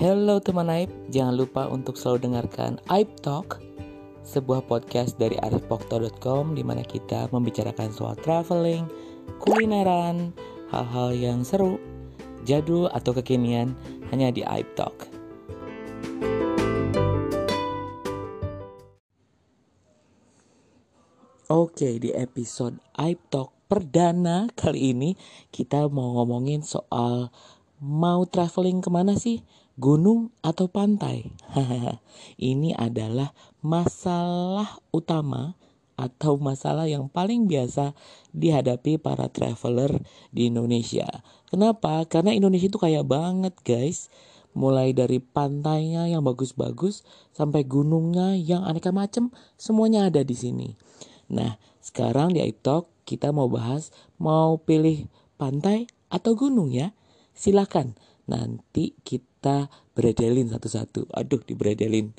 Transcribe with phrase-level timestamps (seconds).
[0.00, 3.60] Halo teman Aib, jangan lupa untuk selalu dengarkan Aib Talk,
[4.24, 8.88] sebuah podcast dari arifpokto.com di mana kita membicarakan soal traveling,
[9.44, 10.32] kulineran,
[10.72, 11.76] hal-hal yang seru,
[12.48, 13.76] jadul atau kekinian
[14.08, 15.04] hanya di Aib Talk.
[21.52, 25.12] Oke, di episode Aib Talk perdana kali ini
[25.52, 27.28] kita mau ngomongin soal
[27.84, 29.44] mau traveling ke mana sih?
[29.80, 31.32] Gunung atau pantai?
[32.36, 33.32] Ini adalah
[33.64, 35.56] masalah utama
[35.96, 37.96] atau masalah yang paling biasa
[38.36, 40.04] dihadapi para traveler
[40.36, 41.08] di Indonesia.
[41.48, 42.04] Kenapa?
[42.04, 44.12] Karena Indonesia itu kaya banget guys.
[44.52, 50.74] Mulai dari pantainya yang bagus-bagus sampai gunungnya yang aneka macam, semuanya ada di sini.
[51.30, 55.06] Nah, sekarang di iTalk kita mau bahas mau pilih
[55.38, 56.92] pantai atau gunung ya.
[57.32, 57.94] Silakan
[58.26, 59.29] nanti kita
[59.96, 61.08] beredelin satu-satu.
[61.16, 62.12] Aduh, diberedelin.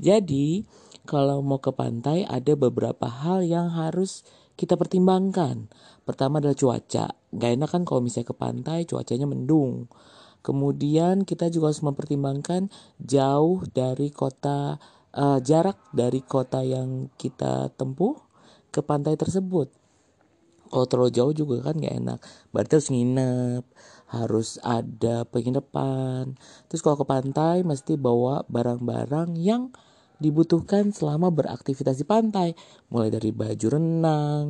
[0.00, 0.64] Jadi,
[1.04, 4.22] kalau mau ke pantai ada beberapa hal yang harus
[4.56, 5.68] kita pertimbangkan.
[6.06, 7.12] Pertama adalah cuaca.
[7.32, 9.90] Gak enak kan kalau misalnya ke pantai cuacanya mendung.
[10.42, 12.66] Kemudian kita juga harus mempertimbangkan
[12.98, 14.76] jauh dari kota
[15.14, 18.18] uh, jarak dari kota yang kita tempuh
[18.74, 19.81] ke pantai tersebut
[20.72, 22.18] kalau terlalu jauh juga kan gak enak.
[22.50, 23.64] Berarti harus nginep
[24.12, 26.36] harus ada penginapan
[26.68, 29.72] terus kalau ke pantai mesti bawa barang-barang yang
[30.20, 32.54] dibutuhkan selama beraktivitas di pantai.
[32.88, 34.44] Mulai dari baju renang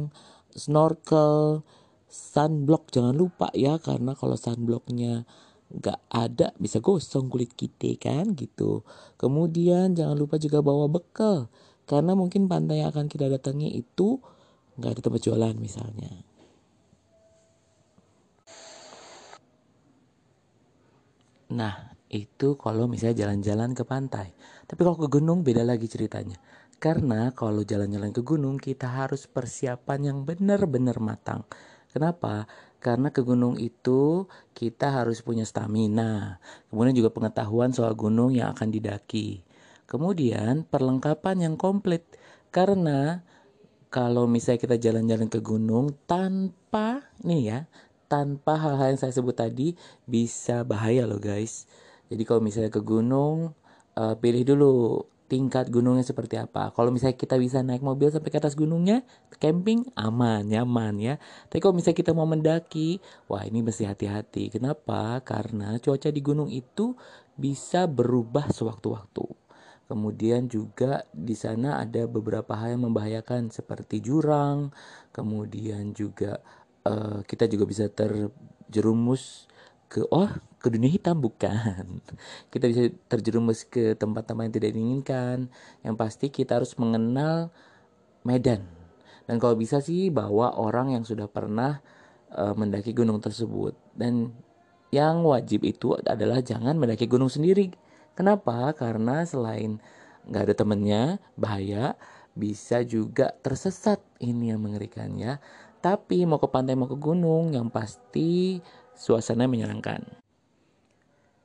[0.53, 1.65] snorkel
[2.12, 2.93] sunblock.
[2.93, 5.25] Jangan lupa ya karena kalau sunblocknya
[5.73, 8.37] nggak ada bisa gosong kulit kita kan?
[8.37, 8.84] Gitu.
[9.17, 11.48] Kemudian jangan lupa juga bawa bekal.
[11.89, 14.23] Karena mungkin pantai yang akan kita datangi itu
[14.77, 16.12] nggak ada tempat jualan misalnya.
[21.53, 24.32] Nah itu kalau misalnya jalan-jalan ke pantai.
[24.69, 26.37] Tapi kalau ke gunung beda lagi ceritanya.
[26.82, 31.47] Karena kalau jalan-jalan ke gunung kita harus persiapan yang benar-benar matang.
[31.93, 32.49] Kenapa?
[32.82, 38.75] Karena ke gunung itu kita harus punya stamina, kemudian juga pengetahuan soal gunung yang akan
[38.75, 39.47] didaki.
[39.87, 42.03] Kemudian perlengkapan yang komplit.
[42.50, 43.22] Karena
[43.92, 47.60] kalau misalnya kita jalan-jalan ke gunung tanpa nih ya
[48.08, 49.76] tanpa hal-hal yang saya sebut tadi
[50.08, 51.69] bisa bahaya loh guys.
[52.08, 53.52] Jadi kalau misalnya ke gunung
[53.97, 56.72] uh, pilih dulu tingkat gunungnya seperti apa.
[56.76, 59.00] Kalau misalnya kita bisa naik mobil sampai ke atas gunungnya
[59.36, 61.14] camping aman nyaman ya.
[61.48, 64.52] Tapi kalau misalnya kita mau mendaki wah ini mesti hati-hati.
[64.52, 65.20] Kenapa?
[65.25, 66.92] Karena cuaca di gunung itu
[67.32, 69.25] bisa berubah sewaktu-waktu
[69.92, 74.72] Kemudian juga di sana ada beberapa hal yang membahayakan seperti jurang.
[75.12, 76.41] Kemudian juga
[76.88, 79.44] uh, kita juga bisa terjerumus
[79.92, 82.00] ke oh ke dunia hitam bukan.
[82.56, 85.52] Kita bisa terjerumus ke tempat-tempat yang tidak diinginkan.
[85.84, 87.52] Yang pasti kita harus mengenal
[88.25, 88.64] medan.
[89.28, 91.84] Dan kalau bisa sih bawa orang yang sudah pernah
[92.32, 93.76] uh, mendaki gunung tersebut.
[93.92, 94.32] Dan
[94.88, 98.77] yang wajib itu adalah jangan mendaki gunung sendiri Kenapa?
[98.77, 99.81] Karena selain
[100.28, 101.03] nggak ada temennya,
[101.34, 101.97] bahaya,
[102.37, 104.00] bisa juga tersesat.
[104.21, 105.41] Ini yang mengerikannya.
[105.83, 108.62] Tapi mau ke pantai mau ke gunung, yang pasti
[108.95, 110.05] suasana menyenangkan.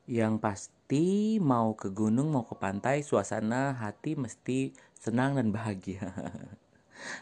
[0.06, 1.08] Yang pasti
[1.42, 6.14] mau ke gunung mau ke pantai, suasana hati mesti senang dan bahagia.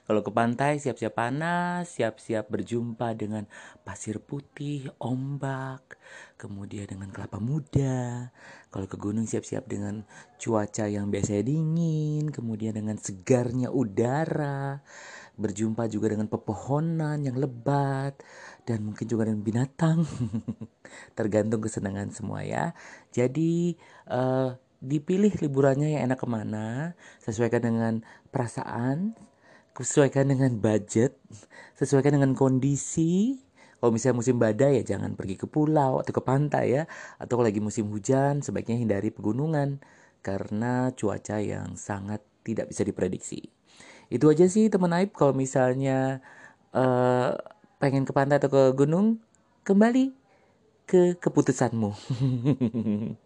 [0.06, 3.46] Kalau ke pantai siap-siap panas, siap-siap berjumpa dengan
[3.84, 5.98] pasir putih, ombak,
[6.36, 8.30] kemudian dengan kelapa muda.
[8.72, 10.04] Kalau ke gunung siap-siap dengan
[10.36, 14.84] cuaca yang biasanya dingin, kemudian dengan segarnya udara,
[15.36, 18.16] berjumpa juga dengan pepohonan yang lebat
[18.64, 20.04] dan mungkin juga dengan binatang.
[21.18, 22.72] Tergantung kesenangan semua ya.
[23.12, 23.76] Jadi
[24.12, 26.94] uh, dipilih liburannya yang enak ke mana
[27.24, 27.94] sesuaikan dengan
[28.30, 29.16] perasaan
[29.84, 31.18] sesuaikan dengan budget,
[31.76, 33.42] sesuaikan dengan kondisi.
[33.82, 36.84] Kalau misalnya musim badai ya jangan pergi ke pulau atau ke pantai ya.
[37.20, 39.84] Atau kalau lagi musim hujan sebaiknya hindari pegunungan
[40.24, 43.52] karena cuaca yang sangat tidak bisa diprediksi.
[44.08, 46.22] Itu aja sih teman Aib kalau misalnya
[46.74, 47.34] uh,
[47.78, 49.22] pengen ke pantai atau ke gunung
[49.66, 50.14] kembali
[50.86, 51.92] ke keputusanmu.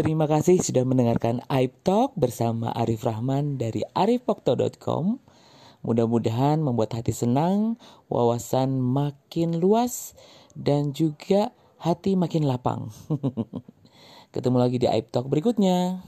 [0.00, 5.20] Terima kasih sudah mendengarkan Aib Talk bersama Arif Rahman dari arifpokto.com.
[5.84, 7.76] Mudah-mudahan membuat hati senang,
[8.08, 10.16] wawasan makin luas,
[10.56, 12.88] dan juga hati makin lapang.
[14.32, 16.00] Ketemu lagi di Aib Talk berikutnya.